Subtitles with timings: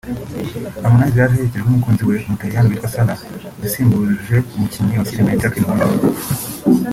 [0.83, 3.21] Harmonize yaje aherekejwe n’umukunzi we Umutaliyanikazi witwa Sarah
[3.61, 6.13] yasimbuje umukinnyi wa filime Jackline Wolper